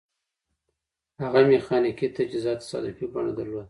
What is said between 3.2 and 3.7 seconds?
درلوده